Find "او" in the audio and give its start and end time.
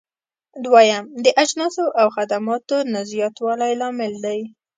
1.99-2.07